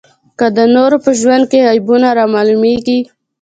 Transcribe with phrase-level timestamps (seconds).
[0.39, 2.99] که د نورو په ژوند کې عیبونه رامعلومېږي.